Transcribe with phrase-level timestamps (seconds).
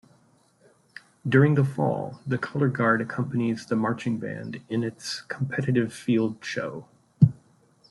[1.29, 6.87] During the fall, the colorguard accompanies the marching band in its competitive field show.